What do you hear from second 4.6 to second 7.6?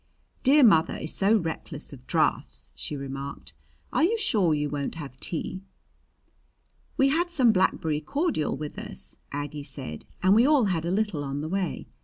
won't have tea?" "We had some